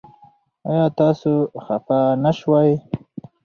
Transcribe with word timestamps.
ایا 0.69 0.85
تاسو 0.99 1.31
خفه 1.65 1.99
نه 2.23 2.31
شوئ؟ 2.39 2.71